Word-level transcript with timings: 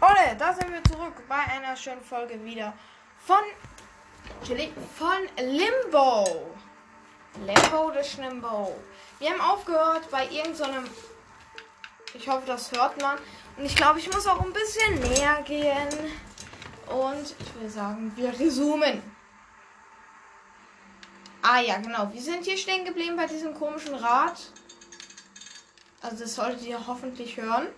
Ole, 0.00 0.36
da 0.38 0.52
sind 0.52 0.72
wir 0.72 0.82
zurück 0.84 1.14
bei 1.28 1.36
einer 1.36 1.76
schönen 1.76 2.02
Folge 2.02 2.42
wieder 2.44 2.74
von 3.18 3.38
von 4.96 5.28
Limbo. 5.38 6.54
Limbo 7.46 7.92
the 7.92 8.08
Schlimbo. 8.08 8.76
Wir 9.18 9.30
haben 9.30 9.40
aufgehört 9.40 10.10
bei 10.10 10.26
irgendeinem. 10.28 10.84
So 10.84 10.92
ich 12.18 12.28
hoffe, 12.28 12.46
das 12.46 12.70
hört 12.72 13.00
man. 13.00 13.18
Und 13.56 13.64
ich 13.64 13.74
glaube, 13.74 13.98
ich 13.98 14.12
muss 14.12 14.26
auch 14.26 14.40
ein 14.40 14.52
bisschen 14.52 15.00
näher 15.00 15.42
gehen. 15.42 15.88
Und 16.86 17.34
ich 17.38 17.60
will 17.60 17.68
sagen, 17.68 18.12
wir 18.16 18.38
resumen. 18.38 19.02
Ah 21.42 21.60
ja, 21.60 21.78
genau. 21.78 22.12
Wir 22.12 22.22
sind 22.22 22.44
hier 22.44 22.56
stehen 22.56 22.84
geblieben 22.84 23.16
bei 23.16 23.26
diesem 23.26 23.54
komischen 23.54 23.94
Rad. 23.94 24.38
Also 26.02 26.16
das 26.18 26.34
solltet 26.34 26.62
ihr 26.62 26.86
hoffentlich 26.86 27.36
hören. 27.36 27.68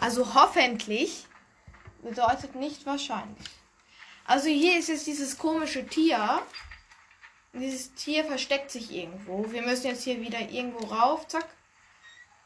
Also 0.00 0.34
hoffentlich 0.34 1.26
bedeutet 2.02 2.54
nicht 2.54 2.86
wahrscheinlich. 2.86 3.46
Also 4.26 4.48
hier 4.48 4.78
ist 4.78 4.88
jetzt 4.88 5.06
dieses 5.06 5.38
komische 5.38 5.86
Tier. 5.86 6.42
Dieses 7.52 7.94
Tier 7.94 8.24
versteckt 8.24 8.70
sich 8.70 8.90
irgendwo. 8.90 9.50
Wir 9.52 9.62
müssen 9.62 9.86
jetzt 9.86 10.04
hier 10.04 10.20
wieder 10.20 10.40
irgendwo 10.40 10.86
rauf. 10.86 11.26
Zack. 11.28 11.46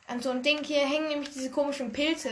An 0.06 0.20
so 0.20 0.30
ein 0.30 0.42
Ding 0.42 0.64
hier 0.64 0.86
hängen 0.86 1.08
nämlich 1.08 1.30
diese 1.30 1.50
komischen 1.50 1.92
Pilze. 1.92 2.30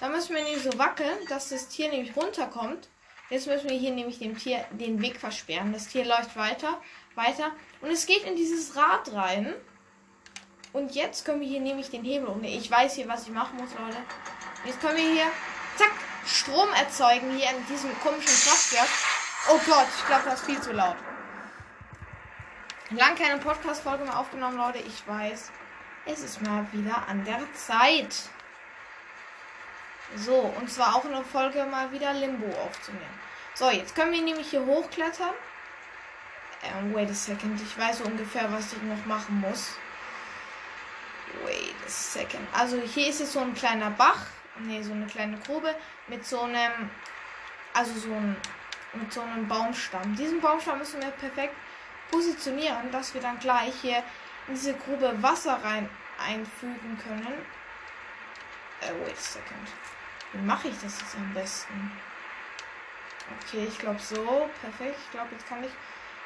Da 0.00 0.08
müssen 0.08 0.34
wir 0.34 0.42
nämlich 0.42 0.62
so 0.62 0.76
wackeln, 0.78 1.16
dass 1.28 1.48
das 1.48 1.68
Tier 1.68 1.88
nämlich 1.88 2.16
runterkommt. 2.16 2.88
Jetzt 3.30 3.46
müssen 3.46 3.70
wir 3.70 3.76
hier 3.76 3.92
nämlich 3.92 4.18
dem 4.18 4.36
Tier 4.36 4.64
den 4.72 5.00
Weg 5.00 5.18
versperren. 5.18 5.72
Das 5.72 5.88
Tier 5.88 6.04
läuft 6.04 6.36
weiter, 6.36 6.80
weiter. 7.14 7.52
Und 7.80 7.90
es 7.90 8.06
geht 8.06 8.24
in 8.24 8.36
dieses 8.36 8.76
Rad 8.76 9.12
rein. 9.12 9.54
Und 10.72 10.94
jetzt 10.94 11.24
können 11.24 11.40
wir 11.40 11.48
hier 11.48 11.60
nämlich 11.60 11.90
den 11.90 12.04
Hebel 12.04 12.26
umlegen. 12.26 12.58
Ich 12.58 12.70
weiß 12.70 12.96
hier, 12.96 13.08
was 13.08 13.26
ich 13.26 13.32
machen 13.32 13.56
muss, 13.56 13.70
Leute. 13.72 13.96
Jetzt 14.64 14.80
können 14.80 14.96
wir 14.96 15.12
hier, 15.12 15.30
zack, 15.76 15.92
Strom 16.26 16.72
erzeugen 16.72 17.36
hier 17.36 17.50
in 17.50 17.66
diesem 17.66 17.90
komischen 18.00 18.48
Kraftwerk. 18.48 18.88
Oh 19.50 19.60
Gott, 19.66 19.86
ich 19.98 20.06
glaube, 20.06 20.22
das 20.24 20.40
ist 20.40 20.46
viel 20.46 20.60
zu 20.60 20.72
laut. 20.72 20.96
Lang 22.90 23.14
keine 23.16 23.38
Podcast-Folge 23.38 24.04
mehr 24.04 24.18
aufgenommen, 24.18 24.56
Leute. 24.56 24.78
Ich 24.78 25.06
weiß. 25.06 25.50
Es 26.06 26.20
ist 26.20 26.40
mal 26.42 26.66
wieder 26.72 27.06
an 27.08 27.24
der 27.24 27.40
Zeit. 27.54 28.14
So, 30.16 30.34
und 30.34 30.70
zwar 30.70 30.96
auch 30.96 31.04
eine 31.04 31.24
Folge 31.24 31.64
mal 31.64 31.90
wieder 31.92 32.12
Limbo 32.12 32.46
aufzunehmen. 32.62 33.20
So, 33.54 33.70
jetzt 33.70 33.94
können 33.94 34.12
wir 34.12 34.22
nämlich 34.22 34.50
hier 34.50 34.64
hochklettern. 34.64 35.34
Ähm, 36.62 36.94
wait 36.94 37.10
a 37.10 37.14
second. 37.14 37.60
Ich 37.60 37.78
weiß 37.78 37.98
so 37.98 38.04
ungefähr, 38.04 38.50
was 38.52 38.72
ich 38.72 38.82
noch 38.82 39.04
machen 39.06 39.40
muss. 39.40 39.76
Wait 41.44 41.74
a 41.84 41.88
second. 41.88 42.46
Also 42.52 42.80
hier 42.80 43.08
ist 43.08 43.20
jetzt 43.20 43.32
so 43.32 43.40
ein 43.40 43.54
kleiner 43.54 43.90
Bach. 43.90 44.26
Ne, 44.60 44.82
so 44.82 44.92
eine 44.92 45.06
kleine 45.06 45.38
Grube 45.38 45.74
mit 46.08 46.24
so 46.24 46.42
einem. 46.42 46.90
Also 47.72 47.92
so 47.98 48.12
ein. 48.12 48.36
Mit 48.92 49.12
so 49.12 49.22
einem 49.22 49.48
Baumstamm. 49.48 50.14
Diesen 50.14 50.40
Baumstamm 50.40 50.78
müssen 50.78 51.02
wir 51.02 51.10
perfekt 51.10 51.54
positionieren, 52.12 52.92
dass 52.92 53.12
wir 53.12 53.20
dann 53.20 53.40
gleich 53.40 53.74
hier 53.82 54.04
in 54.46 54.54
diese 54.54 54.74
Grube 54.74 55.20
Wasser 55.20 55.58
rein 55.64 55.88
einfügen 56.24 56.96
können. 57.02 57.44
Äh, 58.80 58.92
wait 59.04 59.16
a 59.16 59.20
second. 59.20 59.68
Wie 60.32 60.42
mache 60.42 60.68
ich 60.68 60.74
das 60.80 61.00
jetzt 61.00 61.16
am 61.16 61.34
besten? 61.34 61.90
Okay, 63.40 63.66
ich 63.66 63.78
glaube 63.78 64.00
so. 64.00 64.48
Perfekt. 64.60 64.98
Ich 65.04 65.10
glaube, 65.10 65.28
jetzt 65.32 65.48
kann 65.48 65.64
ich. 65.64 65.70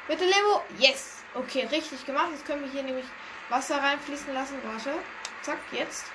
Bitte, 0.07 0.25
Lebo. 0.25 0.63
Yes. 0.77 1.23
Okay, 1.33 1.65
richtig 1.71 2.05
gemacht. 2.05 2.29
Jetzt 2.31 2.45
können 2.45 2.63
wir 2.63 2.71
hier 2.71 2.83
nämlich 2.83 3.05
Wasser 3.49 3.81
reinfließen 3.81 4.33
lassen. 4.33 4.59
Warte. 4.63 4.93
Zack, 5.41 5.59
jetzt. 5.71 6.05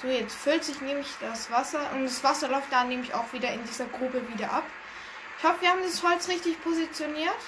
So, 0.00 0.08
jetzt 0.08 0.34
füllt 0.34 0.64
sich 0.64 0.80
nämlich 0.80 1.08
das 1.20 1.50
Wasser. 1.50 1.90
Und 1.92 2.04
das 2.04 2.24
Wasser 2.24 2.48
läuft 2.48 2.72
dann 2.72 2.88
nämlich 2.88 3.12
auch 3.12 3.32
wieder 3.32 3.52
in 3.52 3.62
dieser 3.64 3.86
Grube 3.86 4.26
wieder 4.32 4.50
ab. 4.50 4.64
Ich 5.38 5.44
hoffe, 5.44 5.60
wir 5.60 5.70
haben 5.70 5.82
das 5.82 6.02
Holz 6.02 6.28
richtig 6.28 6.62
positioniert. 6.62 7.40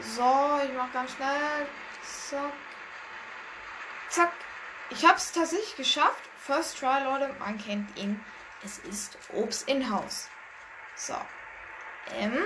So, 0.00 0.60
ich 0.64 0.72
mach 0.76 0.92
ganz 0.92 1.12
schnell. 1.12 1.66
Zack. 2.02 2.52
Zack. 4.10 4.32
Ich 4.90 5.04
habe 5.06 5.16
es 5.16 5.32
tatsächlich 5.32 5.76
geschafft. 5.76 6.28
First 6.38 6.78
try, 6.78 7.02
Leute. 7.02 7.34
Man 7.38 7.58
kennt 7.58 7.96
ihn. 7.98 8.22
Es 8.62 8.78
ist 8.78 9.18
Obst 9.32 9.68
in 9.68 9.90
Haus. 9.90 10.28
So. 10.94 11.16
Ähm. 12.14 12.44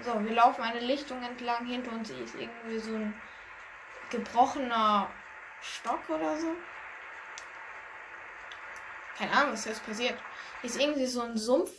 So, 0.00 0.22
wir 0.22 0.32
laufen 0.32 0.62
eine 0.62 0.80
Lichtung 0.80 1.22
entlang. 1.22 1.64
Hinter 1.66 1.92
uns 1.92 2.10
ist 2.10 2.34
irgendwie 2.34 2.78
so 2.78 2.94
ein 2.94 3.14
gebrochener 4.14 5.10
Stock 5.60 6.08
oder 6.08 6.38
so. 6.38 6.54
Keine 9.16 9.32
Ahnung, 9.32 9.52
was 9.52 9.64
jetzt 9.64 9.84
passiert. 9.84 10.18
Hier 10.60 10.70
ist 10.70 10.80
irgendwie 10.80 11.06
so 11.06 11.22
ein 11.22 11.36
Sumpf. 11.36 11.70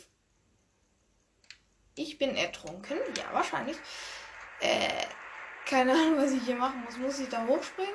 Ich 1.94 2.18
bin 2.18 2.34
ertrunken. 2.34 2.98
Ja, 3.16 3.32
wahrscheinlich. 3.32 3.76
Äh, 4.60 5.06
keine 5.64 5.92
Ahnung, 5.92 6.18
was 6.18 6.32
ich 6.32 6.42
hier 6.42 6.56
machen 6.56 6.82
muss. 6.84 6.96
Muss 6.96 7.18
ich 7.18 7.28
da 7.28 7.46
hochspringen? 7.46 7.94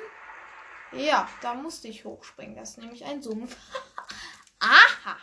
Ja, 0.92 1.28
da 1.40 1.54
musste 1.54 1.88
ich 1.88 2.04
hochspringen. 2.04 2.56
Das 2.56 2.70
ist 2.70 2.78
nämlich 2.78 3.04
ein 3.04 3.22
Sumpf. 3.22 3.56
Aha! 4.60 5.16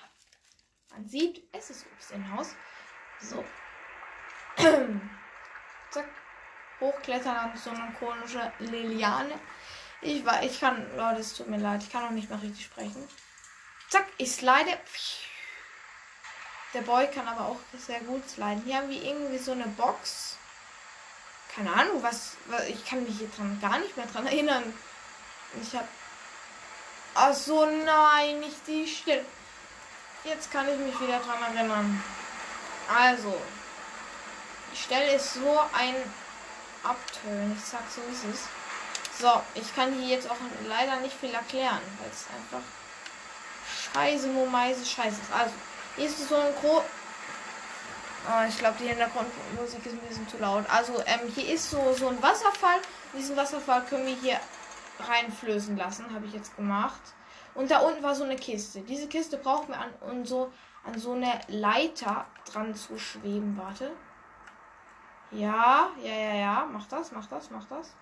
Man 0.91 1.07
sieht, 1.07 1.47
es 1.53 1.69
ist 1.69 1.85
Obst 1.93 2.11
im 2.11 2.35
Haus. 2.35 2.55
So. 3.21 3.43
Zack. 5.91 6.09
Hochklettern 6.79 7.35
an 7.35 7.57
so 7.57 7.69
eine 7.69 7.93
komische 7.99 8.51
Liliane. 8.59 9.33
Ich 10.01 10.25
war, 10.25 10.43
ich 10.43 10.59
kann, 10.59 10.85
Leute, 10.95 11.19
es 11.19 11.33
tut 11.33 11.47
mir 11.47 11.57
leid, 11.57 11.83
ich 11.83 11.91
kann 11.91 12.03
noch 12.03 12.11
nicht 12.11 12.29
mal 12.29 12.39
richtig 12.39 12.65
sprechen. 12.65 13.07
Zack, 13.89 14.05
ich 14.17 14.31
slide. 14.31 14.77
Der 16.73 16.81
Boy 16.81 17.07
kann 17.07 17.27
aber 17.27 17.47
auch 17.47 17.59
sehr 17.77 17.99
gut 18.01 18.29
sliden. 18.29 18.63
Hier 18.63 18.77
haben 18.77 18.89
wir 18.89 19.03
irgendwie 19.03 19.39
so 19.39 19.51
eine 19.51 19.67
Box. 19.67 20.37
Keine 21.53 21.73
Ahnung, 21.73 22.03
was, 22.03 22.37
was 22.45 22.67
ich 22.67 22.85
kann 22.85 23.03
mich 23.03 23.17
hier 23.17 23.29
dran 23.29 23.59
gar 23.59 23.79
nicht 23.79 23.97
mehr 23.97 24.05
dran 24.05 24.27
erinnern. 24.27 24.73
Ich 25.61 25.75
habe 25.75 25.87
Ach 27.15 27.33
so, 27.33 27.65
nein, 27.65 28.39
nicht 28.39 28.67
die 28.67 28.87
Stille. 28.87 29.25
Jetzt 30.23 30.51
kann 30.51 30.69
ich 30.69 30.77
mich 30.77 30.99
wieder 31.01 31.19
dran 31.19 31.55
erinnern. 31.55 32.03
Also, 32.87 33.35
die 34.71 34.77
Stelle 34.77 35.15
ist 35.15 35.33
so 35.33 35.59
ein 35.73 35.95
Abtönen. 36.83 37.55
Ich 37.57 37.63
sag 37.63 37.81
so 37.89 38.01
ist 38.11 38.25
es. 38.33 38.47
So, 39.19 39.41
ich 39.53 39.75
kann 39.75 39.93
hier 39.93 40.15
jetzt 40.15 40.29
auch 40.29 40.37
leider 40.67 40.97
nicht 41.01 41.13
viel 41.13 41.33
erklären, 41.33 41.81
weil 41.99 42.09
es 42.09 42.25
einfach 42.33 42.65
scheiße, 43.93 44.27
Momeise, 44.27 44.85
scheiße 44.85 45.21
ist. 45.21 45.33
Also, 45.33 45.53
hier 45.95 46.05
ist 46.05 46.29
so 46.29 46.35
ein 46.35 46.53
Gro. 46.61 46.83
Oh, 48.27 48.47
ich 48.47 48.57
glaube, 48.57 48.77
die 48.79 48.87
Hintergrundmusik 48.87 49.85
ist 49.85 49.93
ein 49.93 50.07
bisschen 50.07 50.27
zu 50.29 50.37
laut. 50.37 50.63
Also, 50.69 51.01
ähm, 51.05 51.31
hier 51.35 51.53
ist 51.53 51.69
so, 51.69 51.93
so 51.93 52.07
ein 52.07 52.21
Wasserfall. 52.21 52.79
Diesen 53.13 53.35
Wasserfall 53.35 53.83
können 53.85 54.05
wir 54.05 54.15
hier 54.15 54.39
reinflößen 54.99 55.75
lassen, 55.77 56.13
habe 56.13 56.25
ich 56.25 56.33
jetzt 56.33 56.55
gemacht. 56.55 57.01
Und 57.55 57.71
da 57.71 57.79
unten 57.79 58.03
war 58.03 58.15
so 58.15 58.23
eine 58.23 58.35
Kiste. 58.35 58.81
Diese 58.81 59.07
Kiste 59.07 59.37
brauchen 59.37 59.69
wir 59.69 59.79
an, 59.79 59.89
um 60.01 60.25
so, 60.25 60.51
an 60.85 60.97
so 60.99 61.13
eine 61.13 61.41
Leiter 61.47 62.25
dran 62.51 62.75
zu 62.75 62.97
schweben. 62.97 63.57
Warte. 63.57 63.91
Ja, 65.31 65.89
ja, 66.01 66.13
ja, 66.13 66.33
ja. 66.35 66.69
Mach 66.71 66.87
das, 66.87 67.11
mach 67.11 67.25
das, 67.27 67.51
mach 67.51 67.65
das. 67.65 67.95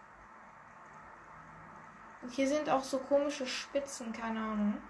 Und 2.21 2.31
hier 2.31 2.47
sind 2.47 2.69
auch 2.69 2.83
so 2.83 2.99
komische 2.99 3.45
Spitzen, 3.45 4.11
keine 4.13 4.39
Ahnung. 4.39 4.81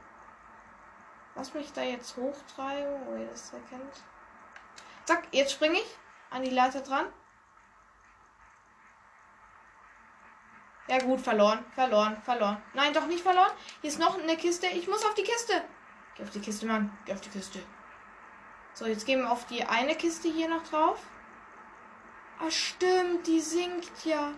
Lass 1.36 1.54
mich 1.54 1.72
da 1.74 1.82
jetzt 1.82 2.16
hochtreiben. 2.18 3.08
Wait 3.10 3.32
a 3.32 3.36
second. 3.36 4.04
Zack, 5.06 5.28
jetzt 5.32 5.54
springe 5.54 5.78
ich 5.78 5.98
an 6.30 6.44
die 6.44 6.50
Leiter 6.50 6.82
dran. 6.82 7.06
Ja 10.88 11.00
gut, 11.00 11.20
verloren, 11.20 11.66
verloren, 11.72 12.22
verloren. 12.22 12.62
Nein, 12.74 12.94
doch 12.94 13.08
nicht 13.08 13.22
verloren. 13.22 13.52
Hier 13.82 13.90
ist 13.90 14.00
noch 14.00 14.18
eine 14.18 14.38
Kiste. 14.38 14.68
Ich 14.68 14.88
muss 14.88 15.06
auf 15.06 15.14
die 15.16 15.24
Kiste. 15.24 15.62
Geh 16.16 16.24
auf 16.24 16.30
die 16.30 16.40
Kiste, 16.40 16.66
Mann. 16.66 16.98
Geh 17.06 17.14
auf 17.14 17.22
die 17.22 17.30
Kiste. 17.30 17.62
So, 18.74 18.86
jetzt 18.86 19.06
gehen 19.06 19.22
wir 19.22 19.32
auf 19.32 19.46
die 19.46 19.64
eine 19.64 19.96
Kiste 19.96 20.30
hier 20.30 20.48
noch 20.48 20.64
drauf. 20.64 21.00
Ah, 22.40 22.52
stimmt, 22.52 23.26
die 23.26 23.42
sinkt 23.42 24.06
ja. 24.06 24.32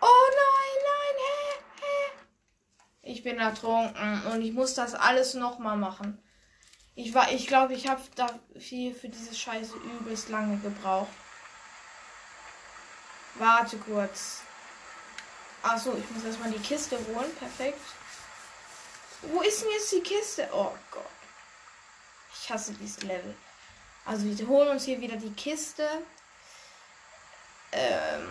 Oh 0.00 0.30
nein, 0.30 0.78
nein, 0.88 1.16
hä, 1.18 1.64
hä. 1.80 2.12
Ich 3.02 3.22
bin 3.22 3.38
ertrunken 3.38 4.26
und 4.32 4.42
ich 4.42 4.52
muss 4.52 4.74
das 4.74 4.94
alles 4.94 5.34
nochmal 5.34 5.76
machen. 5.76 6.22
Ich 6.94 7.14
war, 7.14 7.30
ich 7.32 7.46
glaube, 7.46 7.74
ich 7.74 7.88
habe 7.88 8.02
da 8.14 8.26
viel 8.58 8.94
für 8.94 9.08
diese 9.08 9.34
Scheiße 9.34 9.74
übelst 9.76 10.28
lange 10.28 10.58
gebraucht. 10.58 11.12
Warte 13.34 13.78
kurz. 13.78 14.42
Achso, 15.62 15.94
ich 15.96 16.10
muss 16.10 16.24
erstmal 16.24 16.50
die 16.50 16.58
Kiste 16.58 16.98
holen. 16.98 17.34
Perfekt. 17.38 17.80
Wo 19.22 19.40
ist 19.40 19.62
denn 19.62 19.70
jetzt 19.70 19.92
die 19.92 20.00
Kiste? 20.00 20.48
Oh 20.52 20.72
Gott. 20.90 21.04
Ich 22.34 22.50
hasse 22.50 22.72
dieses 22.74 23.02
Level. 23.02 23.34
Also 24.04 24.24
wir 24.24 24.48
holen 24.48 24.70
uns 24.70 24.84
hier 24.84 25.00
wieder 25.00 25.16
die 25.16 25.32
Kiste. 25.32 25.86
Ähm, 27.72 28.28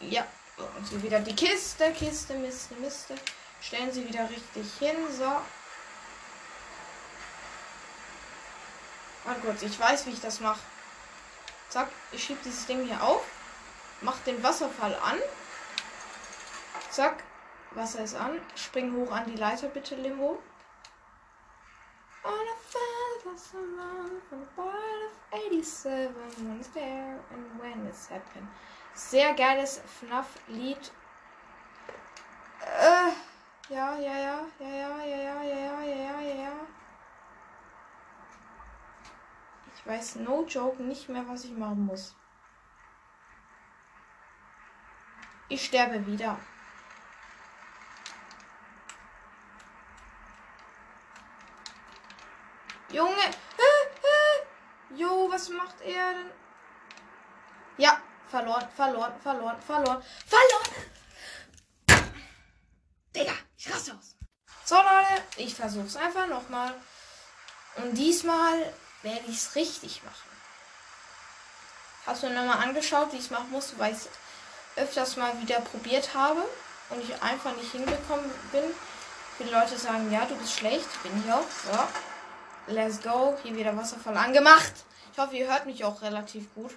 ja. 0.00 0.26
Und 0.56 0.88
hier 0.88 1.02
wieder 1.02 1.20
die 1.20 1.34
Kiste, 1.34 1.92
Kiste, 1.92 2.34
Miste, 2.34 2.74
Miste. 2.76 3.14
Stellen 3.60 3.92
sie 3.92 4.08
wieder 4.08 4.28
richtig 4.28 4.66
hin. 4.78 4.96
So. 5.16 5.30
Oh 9.26 9.34
Gott, 9.42 9.62
ich 9.62 9.78
weiß, 9.78 10.06
wie 10.06 10.10
ich 10.10 10.20
das 10.20 10.40
mache. 10.40 10.60
Zack, 11.68 11.88
ich 12.12 12.24
schiebe 12.24 12.40
dieses 12.44 12.66
Ding 12.66 12.86
hier 12.86 13.02
auf. 13.02 13.22
Mach 14.00 14.18
den 14.20 14.42
Wasserfall 14.42 14.94
an. 14.94 15.18
Zack, 16.90 17.22
Wasser 17.72 18.02
ist 18.02 18.16
an. 18.16 18.40
Spring 18.56 18.94
hoch 18.94 19.12
an 19.12 19.26
die 19.26 19.36
Leiter, 19.36 19.68
bitte, 19.68 19.94
Limbo. 19.94 20.42
On 22.24 22.32
a 22.32 22.60
was 23.24 23.54
around 23.54 24.22
from 24.28 24.40
the 24.40 24.46
part 24.56 24.74
of 25.06 25.40
87 25.50 26.14
when 26.14 26.58
it's 26.58 26.68
there 26.68 27.18
and 27.32 27.60
when 27.60 27.86
it's 27.86 28.08
happened. 28.08 28.46
Sehr 28.94 29.34
geiles 29.34 29.80
FNAF-Lied. 30.00 30.90
Äh, 32.60 33.12
ja, 33.72 33.98
ja, 33.98 34.18
ja, 34.18 34.46
ja, 34.58 34.68
ja, 34.68 35.04
ja, 35.04 35.04
ja, 35.04 35.42
ja, 35.42 35.42
ja, 35.42 35.80
ja, 35.82 36.20
ja, 36.20 36.34
ja. 36.34 36.52
Ich 39.74 39.86
weiß, 39.86 40.16
no 40.16 40.44
joke, 40.44 40.82
nicht 40.82 41.08
mehr, 41.08 41.26
was 41.26 41.44
ich 41.44 41.52
machen 41.52 41.86
muss. 41.86 42.14
Ich 45.48 45.64
sterbe 45.64 46.06
wieder. 46.06 46.38
Junge. 52.92 53.30
Jo, 54.96 55.30
was 55.30 55.48
macht 55.48 55.80
er 55.82 56.14
denn? 56.14 56.30
Ja, 57.76 58.00
verloren, 58.28 58.68
verloren, 58.74 59.12
verloren, 59.22 59.62
verloren, 59.62 60.02
verloren. 60.26 60.90
Digga, 63.14 63.32
ich 63.56 63.72
raste 63.72 63.96
aus. 63.96 64.16
So, 64.64 64.74
Leute, 64.74 65.22
ich 65.36 65.54
versuch's 65.54 65.96
einfach 65.96 66.26
nochmal. 66.26 66.74
Und 67.76 67.94
diesmal 67.94 68.72
werde 69.02 69.24
ich 69.28 69.36
es 69.36 69.54
richtig 69.54 70.02
machen. 70.02 70.30
Hast 72.06 72.22
du 72.22 72.28
mir 72.28 72.34
nochmal 72.34 72.66
angeschaut, 72.66 73.12
wie 73.12 73.16
ich 73.16 73.24
es 73.24 73.30
machen 73.30 73.50
muss, 73.50 73.78
weil 73.78 73.92
ich 73.92 73.98
es 73.98 74.08
öfters 74.76 75.16
mal 75.16 75.40
wieder 75.40 75.60
probiert 75.60 76.14
habe 76.14 76.42
und 76.90 77.02
ich 77.02 77.22
einfach 77.22 77.54
nicht 77.56 77.70
hingekommen 77.70 78.30
bin. 78.50 78.64
Viele 79.38 79.52
Leute 79.52 79.78
sagen, 79.78 80.10
ja, 80.12 80.24
du 80.24 80.34
bist 80.36 80.54
schlecht. 80.58 81.02
Bin 81.02 81.22
ich 81.24 81.32
auch. 81.32 81.46
So. 81.64 81.78
Let's 82.66 83.02
go. 83.02 83.36
Hier 83.42 83.56
wieder 83.56 83.76
Wasserfall 83.76 84.16
angemacht. 84.16 84.72
Ich 85.12 85.18
hoffe, 85.18 85.36
ihr 85.36 85.48
hört 85.48 85.66
mich 85.66 85.84
auch 85.84 86.02
relativ 86.02 86.52
gut. 86.54 86.72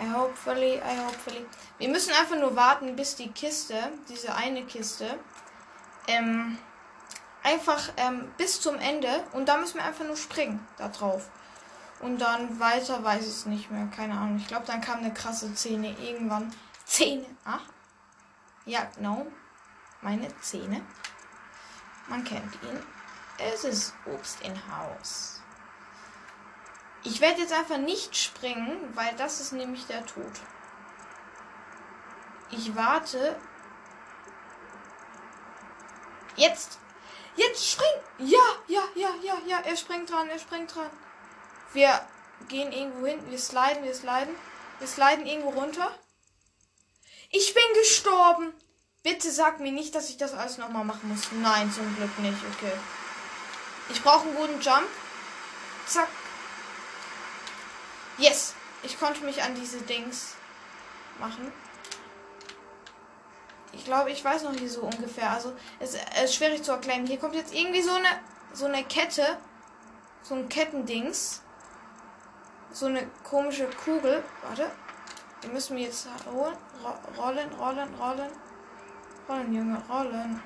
I 0.00 0.10
hopefully, 0.12 0.76
I 0.76 0.98
hopefully. 1.06 1.44
Wir 1.78 1.88
müssen 1.88 2.12
einfach 2.14 2.36
nur 2.36 2.56
warten, 2.56 2.96
bis 2.96 3.14
die 3.14 3.30
Kiste, 3.30 3.76
diese 4.08 4.34
eine 4.34 4.64
Kiste, 4.64 5.18
ähm, 6.08 6.58
einfach 7.42 7.90
ähm, 7.98 8.32
bis 8.38 8.60
zum 8.60 8.76
Ende 8.76 9.22
und 9.32 9.48
da 9.48 9.58
müssen 9.58 9.76
wir 9.76 9.84
einfach 9.84 10.04
nur 10.04 10.16
springen 10.16 10.66
da 10.78 10.88
drauf. 10.88 11.30
Und 12.00 12.18
dann 12.18 12.58
weiter 12.58 13.04
weiß 13.04 13.22
ich 13.22 13.28
es 13.28 13.46
nicht 13.46 13.70
mehr. 13.70 13.86
Keine 13.94 14.14
Ahnung. 14.14 14.36
Ich 14.36 14.48
glaube, 14.48 14.66
dann 14.66 14.80
kam 14.80 14.98
eine 14.98 15.14
krasse 15.14 15.54
Szene 15.54 15.94
irgendwann. 16.00 16.52
Zähne. 16.84 17.26
Ach. 17.44 17.62
Ja, 18.64 18.88
genau. 18.96 19.26
Meine 20.00 20.26
Zähne. 20.40 20.82
Man 22.08 22.24
kennt 22.24 22.54
ihn. 22.54 22.82
Es 23.50 23.64
ist 23.64 23.94
Obst 24.06 24.40
in 24.42 24.54
Haus. 24.54 25.40
Ich 27.04 27.20
werde 27.20 27.40
jetzt 27.40 27.52
einfach 27.52 27.78
nicht 27.78 28.16
springen, 28.16 28.78
weil 28.94 29.14
das 29.16 29.40
ist 29.40 29.52
nämlich 29.52 29.86
der 29.86 30.06
Tod. 30.06 30.32
Ich 32.50 32.76
warte. 32.76 33.36
Jetzt. 36.36 36.78
Jetzt 37.34 37.68
spring. 37.68 37.86
Ja, 38.18 38.38
ja, 38.68 38.82
ja, 38.94 39.08
ja, 39.22 39.34
ja. 39.46 39.58
Er 39.60 39.76
springt 39.76 40.10
dran, 40.10 40.28
er 40.28 40.38
springt 40.38 40.74
dran. 40.74 40.90
Wir 41.72 42.06
gehen 42.48 42.70
irgendwo 42.70 43.06
hin. 43.06 43.20
Wir 43.28 43.38
sliden, 43.38 43.82
wir 43.82 43.94
sliden. 43.94 44.34
Wir 44.78 44.86
sliden 44.86 45.26
irgendwo 45.26 45.50
runter. 45.50 45.90
Ich 47.30 47.52
bin 47.54 47.64
gestorben. 47.74 48.52
Bitte 49.02 49.32
sag 49.32 49.58
mir 49.58 49.72
nicht, 49.72 49.94
dass 49.94 50.10
ich 50.10 50.18
das 50.18 50.34
alles 50.34 50.58
nochmal 50.58 50.84
machen 50.84 51.08
muss. 51.08 51.32
Nein, 51.32 51.72
zum 51.72 51.96
Glück 51.96 52.16
nicht. 52.20 52.38
Okay. 52.54 52.72
Ich 53.92 54.02
brauche 54.02 54.26
einen 54.26 54.36
guten 54.36 54.58
Jump. 54.60 54.88
Zack. 55.86 56.08
Yes. 58.16 58.54
Ich 58.82 58.98
konnte 58.98 59.22
mich 59.22 59.42
an 59.42 59.54
diese 59.54 59.82
Dings 59.82 60.34
machen. 61.20 61.52
Ich 63.72 63.84
glaube, 63.84 64.10
ich 64.10 64.24
weiß 64.24 64.44
noch 64.44 64.52
nicht 64.52 64.70
so 64.70 64.82
ungefähr. 64.82 65.30
Also, 65.30 65.54
es 65.78 65.94
ist 66.24 66.34
schwierig 66.34 66.62
zu 66.62 66.72
erklären. 66.72 67.06
Hier 67.06 67.18
kommt 67.18 67.34
jetzt 67.34 67.54
irgendwie 67.54 67.82
so 67.82 67.92
eine, 67.92 68.08
so 68.54 68.64
eine 68.64 68.82
Kette. 68.84 69.38
So 70.22 70.36
ein 70.36 70.48
Kettendings. 70.48 71.42
So 72.72 72.86
eine 72.86 73.06
komische 73.24 73.68
Kugel. 73.84 74.24
Warte. 74.42 74.70
Die 75.42 75.48
müssen 75.48 75.76
wir 75.76 75.84
jetzt 75.84 76.08
holen. 76.32 76.56
Rollen, 77.18 77.52
rollen, 77.54 77.94
rollen. 77.94 78.30
Rollen, 79.28 79.54
Junge, 79.54 79.82
rollen. 79.88 80.42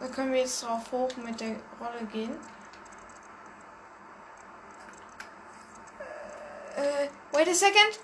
Da 0.00 0.08
können 0.08 0.32
wir 0.32 0.40
jetzt 0.40 0.62
drauf 0.62 0.90
hoch 0.90 1.14
mit 1.16 1.38
der 1.40 1.56
Rolle 1.78 2.06
gehen. 2.10 2.34
Äh, 6.74 7.08
wait 7.32 7.48
a 7.48 7.54
second. 7.54 8.00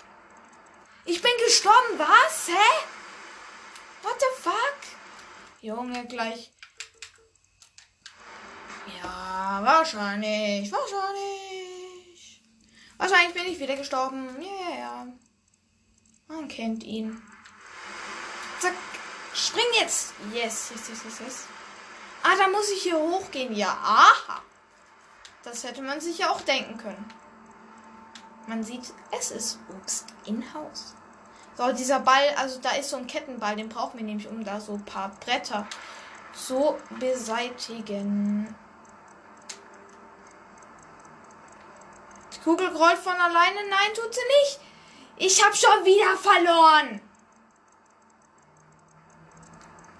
Ich 1.05 1.21
bin 1.21 1.31
gestorben, 1.43 1.97
was? 1.97 2.49
Hä? 2.49 2.85
What 4.03 4.15
the 4.19 4.41
fuck? 4.41 4.77
Junge, 5.61 6.05
gleich. 6.05 6.51
Ja, 9.01 9.59
wahrscheinlich. 9.63 10.71
Wahrscheinlich. 10.71 12.43
Wahrscheinlich 12.97 13.33
bin 13.33 13.45
ich 13.45 13.59
wieder 13.59 13.75
gestorben. 13.75 14.39
Ja, 14.39 14.69
ja, 14.69 14.77
ja. 14.77 15.07
Man 16.27 16.47
kennt 16.47 16.83
ihn. 16.83 17.21
Zack. 18.59 18.73
Spring 19.33 19.65
jetzt. 19.79 20.13
Yes, 20.33 20.69
yes, 20.71 20.89
yes, 20.89 21.03
yes, 21.03 21.19
yes. 21.19 21.47
Ah, 22.27 22.35
da 22.35 22.49
muss 22.49 22.69
ich 22.71 22.83
hier 22.83 22.99
hochgehen. 22.99 23.53
Ja, 23.55 23.69
aha. 23.69 24.41
Das 25.43 25.63
hätte 25.63 25.81
man 25.81 26.01
sich 26.01 26.17
ja 26.17 26.29
auch 26.29 26.41
denken 26.41 26.77
können. 26.77 27.13
Man 28.47 28.63
sieht, 28.63 28.93
es 29.17 29.31
ist 29.31 29.59
Obst 29.69 30.07
in 30.25 30.53
Haus. 30.53 30.93
So, 31.55 31.71
dieser 31.71 32.01
Ball, 32.01 32.35
also 32.35 32.59
da 32.59 32.71
ist 32.71 32.89
so 32.89 32.97
ein 32.97 33.07
Kettenball, 33.07 33.55
den 33.55 33.69
brauchen 33.69 33.97
wir 33.97 34.05
nämlich, 34.05 34.27
um 34.27 34.43
da 34.43 34.59
so 34.59 34.73
ein 34.73 34.83
paar 34.83 35.09
Bretter 35.21 35.67
zu 36.33 36.75
beseitigen. 36.99 38.53
Die 42.35 42.39
Kugel 42.41 42.67
rollt 42.67 42.97
von 42.97 43.13
alleine. 43.15 43.69
Nein, 43.69 43.93
tut 43.95 44.13
sie 44.13 44.19
nicht. 44.41 44.59
Ich 45.15 45.45
habe 45.45 45.55
schon 45.55 45.85
wieder 45.85 46.17
verloren. 46.17 47.01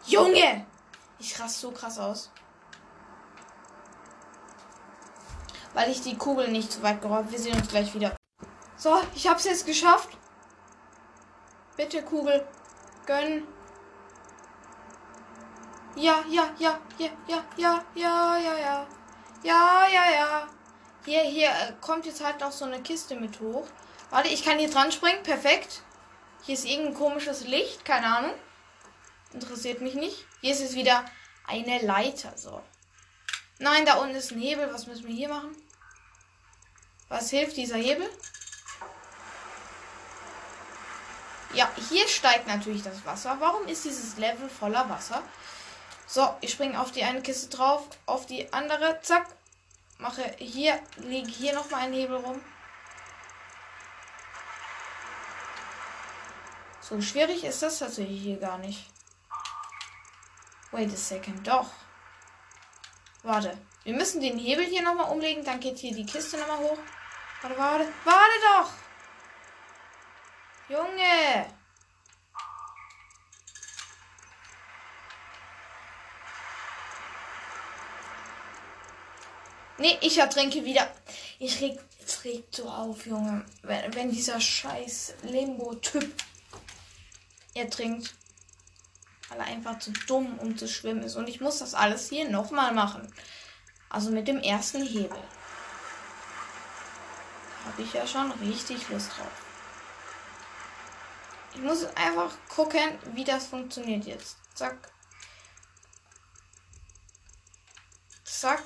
Junge! 0.05 0.67
Ich 1.29 1.37
raste 1.41 1.59
so 1.59 1.71
krass 1.71 1.99
aus. 1.99 2.31
Weil 5.73 5.91
ich 5.91 5.99
die 5.99 6.17
Kugel 6.17 6.47
nicht 6.47 6.71
zu 6.71 6.81
weit 6.81 7.01
gerollt. 7.01 7.29
Wir 7.29 7.37
sehen 7.37 7.57
uns 7.57 7.67
gleich 7.67 7.93
wieder. 7.93 8.15
So, 8.77 8.97
ich 9.13 9.27
hab's 9.27 9.43
jetzt 9.43 9.65
geschafft. 9.65 10.17
Bitte, 11.75 12.01
Kugel. 12.01 12.47
Gönn. 13.05 13.45
Ja, 15.97 16.23
ja, 16.29 16.49
ja, 16.59 16.79
ja, 16.97 17.09
ja, 17.27 17.43
ja, 17.57 17.83
ja, 17.93 18.37
ja, 18.37 18.57
ja. 18.57 18.87
Ja, 19.43 19.87
ja, 19.93 20.11
ja. 20.11 20.47
Hier, 21.03 21.23
hier 21.23 21.49
äh, 21.49 21.73
kommt 21.81 22.05
jetzt 22.05 22.23
halt 22.23 22.39
noch 22.39 22.53
so 22.53 22.63
eine 22.63 22.81
Kiste 22.81 23.17
mit 23.17 23.41
hoch. 23.41 23.67
Warte, 24.11 24.29
ich 24.29 24.45
kann 24.45 24.59
hier 24.59 24.69
dran 24.69 24.93
springen. 24.93 25.23
Perfekt. 25.23 25.81
Hier 26.43 26.53
ist 26.53 26.65
irgendein 26.65 26.93
komisches 26.93 27.45
Licht. 27.45 27.83
Keine 27.83 28.15
Ahnung. 28.15 28.33
Interessiert 29.33 29.81
mich 29.81 29.95
nicht. 29.95 30.25
Hier 30.39 30.53
ist 30.53 30.61
es 30.61 30.73
wieder 30.73 31.03
eine 31.47 31.79
Leiter. 31.79 32.33
So. 32.35 32.61
Nein, 33.59 33.85
da 33.85 33.95
unten 33.95 34.15
ist 34.15 34.31
ein 34.31 34.39
Hebel. 34.39 34.71
Was 34.73 34.85
müssen 34.85 35.07
wir 35.07 35.15
hier 35.15 35.29
machen? 35.29 35.55
Was 37.09 37.29
hilft 37.29 37.57
dieser 37.57 37.77
Hebel? 37.77 38.09
Ja, 41.53 41.71
hier 41.89 42.07
steigt 42.07 42.47
natürlich 42.47 42.83
das 42.83 43.05
Wasser. 43.05 43.37
Warum 43.39 43.67
ist 43.67 43.85
dieses 43.85 44.17
Level 44.17 44.49
voller 44.49 44.89
Wasser? 44.89 45.23
So, 46.05 46.35
ich 46.41 46.51
springe 46.51 46.79
auf 46.79 46.91
die 46.91 47.03
eine 47.03 47.21
Kiste 47.21 47.49
drauf, 47.49 47.87
auf 48.05 48.25
die 48.25 48.51
andere, 48.53 48.99
zack. 49.01 49.27
Mache 49.97 50.23
hier, 50.37 50.79
lege 50.97 51.29
hier 51.29 51.53
nochmal 51.53 51.81
einen 51.81 51.93
Hebel 51.93 52.17
rum. 52.17 52.39
So 56.81 57.01
schwierig 57.01 57.43
ist 57.43 57.63
das 57.63 57.79
tatsächlich 57.79 58.21
hier 58.21 58.37
gar 58.37 58.57
nicht. 58.59 58.85
Wait 60.71 60.91
a 60.91 60.97
second, 60.97 61.47
doch. 61.47 61.69
Warte. 63.23 63.57
Wir 63.83 63.93
müssen 63.93 64.21
den 64.21 64.37
Hebel 64.37 64.65
hier 64.65 64.81
nochmal 64.81 65.11
umlegen, 65.11 65.45
dann 65.45 65.59
geht 65.59 65.77
hier 65.77 65.95
die 65.95 66.05
Kiste 66.05 66.37
nochmal 66.37 66.57
hoch. 66.57 66.77
Warte, 67.41 67.57
warte, 67.57 67.87
warte 68.03 68.33
doch! 68.41 68.69
Junge! 70.69 71.47
Nee, 79.77 79.97
ich 80.01 80.17
ertrinke 80.17 80.65
wieder. 80.65 80.91
Ich 81.39 81.61
reg, 81.61 81.79
es 82.03 82.23
regt 82.23 82.55
so 82.55 82.67
auf, 82.67 83.05
Junge. 83.05 83.45
Wenn, 83.61 83.93
wenn 83.93 84.11
dieser 84.11 84.41
scheiß 84.41 85.13
Limbo-Typ 85.23 86.23
ertrinkt. 87.53 88.15
Weil 89.37 89.45
er 89.45 89.53
einfach 89.53 89.77
zu 89.77 89.91
dumm, 89.91 90.39
um 90.39 90.57
zu 90.57 90.67
schwimmen 90.67 91.03
ist. 91.03 91.15
Und 91.15 91.29
ich 91.29 91.41
muss 91.41 91.59
das 91.59 91.75
alles 91.75 92.09
hier 92.09 92.27
nochmal 92.29 92.73
machen. 92.73 93.13
Also 93.89 94.09
mit 94.09 94.27
dem 94.27 94.39
ersten 94.39 94.81
Hebel. 94.83 95.19
Habe 97.65 97.81
ich 97.81 97.93
ja 97.93 98.07
schon 98.07 98.31
richtig 98.31 98.89
Lust 98.89 99.11
drauf. 99.17 99.27
Ich 101.53 101.61
muss 101.61 101.85
einfach 101.95 102.31
gucken, 102.49 102.97
wie 103.13 103.23
das 103.23 103.47
funktioniert 103.47 104.05
jetzt. 104.05 104.37
Zack. 104.55 104.91
Zack. 108.23 108.63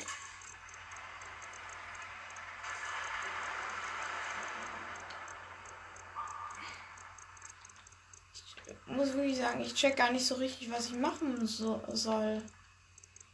Muss 8.92 9.14
wirklich 9.14 9.38
sagen, 9.38 9.62
ich 9.62 9.74
check 9.74 9.96
gar 9.96 10.12
nicht 10.12 10.26
so 10.26 10.36
richtig, 10.36 10.72
was 10.72 10.88
ich 10.88 10.94
machen 10.94 11.46
so 11.46 11.82
soll. 11.92 12.42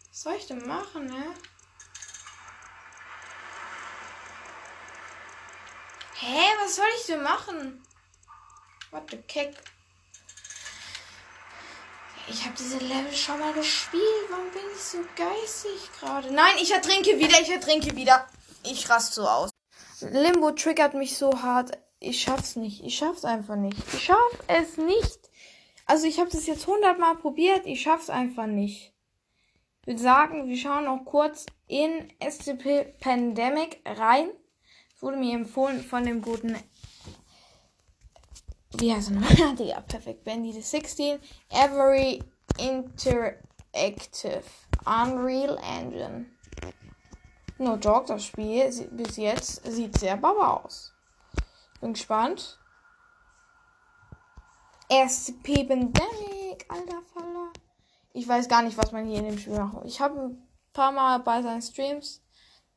Was 0.09 0.23
soll 0.23 0.33
ich 0.35 0.47
denn 0.47 0.65
machen, 0.65 1.05
ne? 1.05 1.33
Hä, 6.19 6.41
was 6.63 6.75
soll 6.75 6.85
ich 6.99 7.05
denn 7.05 7.21
machen? 7.21 7.83
What 8.91 9.09
the 9.11 9.17
kick? 9.17 9.55
Ich 12.29 12.43
habe 12.43 12.55
diese 12.57 12.79
Level 12.79 13.13
schon 13.13 13.39
mal 13.39 13.53
gespielt. 13.53 14.03
Warum 14.29 14.49
bin 14.51 14.61
ich 14.75 14.81
so 14.81 14.97
geistig 15.15 15.89
gerade? 15.99 16.33
Nein, 16.33 16.55
ich 16.61 16.71
ertrinke 16.71 17.17
wieder, 17.17 17.39
ich 17.39 17.49
ertrinke 17.49 17.95
wieder. 17.95 18.27
Ich 18.63 18.89
raste 18.89 19.15
so 19.15 19.27
aus. 19.27 19.49
Limbo 20.01 20.51
triggert 20.51 20.93
mich 20.93 21.17
so 21.17 21.41
hart. 21.41 21.77
Ich 21.99 22.21
schaff's 22.21 22.55
nicht. 22.55 22.83
Ich 22.83 22.95
schaff's 22.95 23.25
einfach 23.25 23.55
nicht. 23.55 23.77
Ich 23.93 24.03
schaff 24.03 24.43
es 24.47 24.77
nicht. 24.77 25.29
Also 25.85 26.05
ich 26.05 26.19
habe 26.19 26.29
das 26.29 26.45
jetzt 26.47 26.67
hundertmal 26.67 27.15
probiert. 27.15 27.65
Ich 27.65 27.81
schaff's 27.81 28.09
einfach 28.09 28.47
nicht. 28.47 28.93
Ich 29.81 29.87
würde 29.87 30.01
sagen, 30.01 30.47
wir 30.47 30.57
schauen 30.57 30.85
noch 30.85 31.05
kurz 31.05 31.45
in 31.67 32.11
SCP 32.19 32.95
Pandemic 32.99 33.81
rein. 33.85 34.29
Es 34.95 35.01
wurde 35.01 35.17
mir 35.17 35.35
empfohlen 35.35 35.81
von 35.81 36.03
dem 36.03 36.21
guten 36.21 36.57
wie 38.79 38.93
heißt 38.93 39.09
er 39.09 39.15
nochmal? 39.15 39.55
Digga, 39.59 39.81
perfekt. 39.81 40.23
Bendy 40.23 40.51
16. 40.51 41.19
Every 41.49 42.21
Interactive 42.59 44.43
Unreal 44.85 45.57
Engine. 45.57 46.25
No 47.57 47.75
Dog, 47.75 48.05
das 48.05 48.25
Spiel 48.25 48.69
bis 48.91 49.17
jetzt 49.17 49.65
sieht 49.65 49.97
sehr 49.97 50.17
baba 50.17 50.61
aus. 50.63 50.93
Bin 51.81 51.93
gespannt. 51.93 52.60
SCP 54.89 55.65
Pandemic, 55.65 56.65
alter 56.69 57.01
Faller. 57.13 57.51
Ich 58.13 58.27
weiß 58.27 58.48
gar 58.48 58.62
nicht, 58.62 58.77
was 58.77 58.91
man 58.91 59.05
hier 59.05 59.19
in 59.19 59.25
dem 59.25 59.38
Spiel 59.38 59.60
macht. 59.60 59.86
Ich 59.86 60.00
habe 60.00 60.19
ein 60.19 60.48
paar 60.74 60.91
Mal 60.91 61.19
bei 61.19 61.41
seinen 61.41 61.62
Streams 61.62 62.24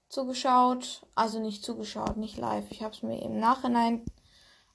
zugeschaut. 0.08 1.06
Also 1.14 1.40
nicht 1.40 1.64
zugeschaut, 1.64 2.16
nicht 2.16 2.36
live. 2.36 2.70
Ich 2.70 2.82
habe 2.82 2.94
es 2.94 3.02
mir 3.02 3.22
im 3.22 3.38
Nachhinein 3.38 4.04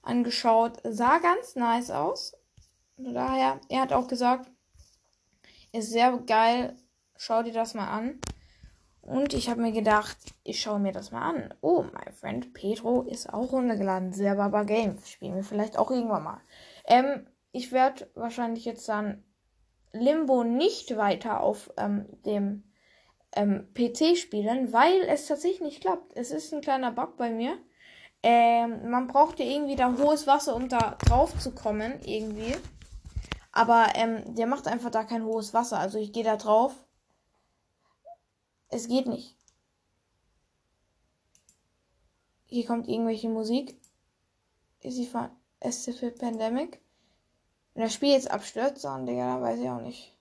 angeschaut. 0.02 0.80
Sah 0.84 1.20
ganz 1.20 1.56
nice 1.56 1.92
aus. 1.92 2.34
Von 2.96 3.14
daher, 3.14 3.60
er 3.70 3.82
hat 3.82 3.94
auch 3.94 4.08
gesagt, 4.08 4.50
ist 5.72 5.92
sehr 5.92 6.18
geil. 6.20 6.76
Schau 7.18 7.44
dir 7.44 7.54
das 7.54 7.74
mal 7.74 7.88
an. 7.88 8.20
Und 9.06 9.36
ich 9.36 9.50
habe 9.50 9.62
mir 9.62 9.72
gedacht, 9.72 10.18
ich 10.44 10.60
schaue 10.60 10.80
mir 10.80 10.92
das 10.92 11.12
mal 11.12 11.22
an. 11.22 11.54
Oh, 11.62 11.86
mein 11.94 12.12
Freund 12.12 12.54
Pedro 12.54 13.04
ist 13.04 13.32
auch 13.32 13.52
runtergeladen. 13.52 14.14
Sehr 14.14 14.36
Baba 14.36 14.64
Game. 14.64 14.98
Spielen 15.06 15.36
wir 15.36 15.44
vielleicht 15.44 15.78
auch 15.78 15.92
irgendwann 15.92 16.24
mal. 16.24 16.42
Ähm, 16.86 17.28
ich 17.52 17.72
werde 17.72 18.10
wahrscheinlich 18.16 18.66
jetzt 18.66 18.90
dann 18.90 19.24
Limbo 19.94 20.44
nicht 20.44 20.98
weiter 20.98 21.42
auf 21.42 21.72
ähm, 21.78 22.06
dem 22.26 22.64
ähm, 23.36 23.68
PC 23.76 24.18
spielen, 24.18 24.74
weil 24.74 25.04
es 25.04 25.28
tatsächlich 25.28 25.62
nicht 25.62 25.82
klappt. 25.82 26.18
Es 26.18 26.32
ist 26.32 26.52
ein 26.52 26.62
kleiner 26.62 26.92
Bug 26.92 27.16
bei 27.16 27.30
mir. 27.30 27.58
Ähm, 28.24 28.90
man 28.90 29.06
braucht 29.06 29.40
ja 29.40 29.46
irgendwie 29.46 29.76
da 29.76 29.96
hohes 29.98 30.26
Wasser, 30.26 30.56
um 30.56 30.68
da 30.68 30.98
drauf 31.06 31.38
zu 31.40 31.52
kommen, 31.52 32.00
irgendwie. 32.04 32.56
Aber 33.52 33.90
ähm, 33.94 34.36
der 34.36 34.48
macht 34.48 34.68
einfach 34.68 34.90
da 34.90 35.04
kein 35.04 35.24
hohes 35.24 35.54
Wasser. 35.54 35.78
Also 35.78 36.00
ich 36.00 36.12
gehe 36.12 36.24
da 36.24 36.38
drauf. 36.38 36.74
Es 38.70 38.88
geht 38.88 39.08
nicht. 39.08 39.36
Hier 42.48 42.66
kommt 42.66 42.88
irgendwelche 42.88 43.30
Musik. 43.30 43.80
Ist 44.82 44.96
sie 44.96 45.06
von 45.06 45.30
SCP 45.62 46.12
Pandemic? 46.12 46.82
Wenn 47.74 47.84
das 47.84 47.94
Spiel 47.94 48.12
jetzt 48.12 48.32
abstürzt, 48.32 48.84
dann, 48.84 49.06
Digga, 49.06 49.34
dann 49.34 49.42
weiß 49.42 49.60
ich 49.60 49.70
auch 49.70 49.82
nicht. 49.82 50.16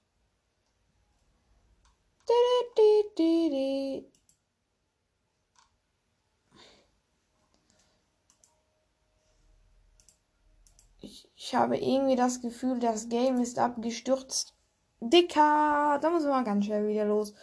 Ich, 11.00 11.28
ich 11.36 11.54
habe 11.54 11.76
irgendwie 11.76 12.16
das 12.16 12.40
Gefühl, 12.40 12.78
das 12.80 13.08
Game 13.08 13.40
ist 13.40 13.58
abgestürzt. 13.58 14.54
Dicker, 15.00 15.98
da 16.00 16.10
muss 16.10 16.24
man 16.24 16.44
ganz 16.44 16.64
schnell 16.64 16.88
wieder 16.88 17.04
los. 17.04 17.34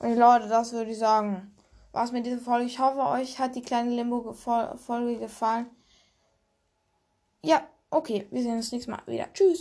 Und 0.00 0.16
Leute, 0.16 0.48
das 0.48 0.72
würde 0.72 0.90
ich 0.90 0.98
sagen. 0.98 1.54
Was 1.92 2.12
mit 2.12 2.24
dieser 2.24 2.38
Folge. 2.38 2.66
Ich 2.66 2.78
hoffe, 2.78 3.00
euch 3.00 3.38
hat 3.38 3.54
die 3.54 3.62
kleine 3.62 3.90
Limbo-Folge 3.90 5.18
gefallen. 5.18 5.66
Ja, 7.42 7.66
okay, 7.90 8.26
wir 8.30 8.42
sehen 8.42 8.56
uns 8.56 8.70
nächstes 8.70 8.94
Mal 8.94 9.02
wieder. 9.06 9.32
Tschüss. 9.32 9.58